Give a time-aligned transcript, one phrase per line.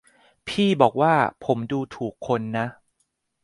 [0.47, 1.13] พี่บอกว่า
[1.45, 2.67] ผมดูถูกคนนะ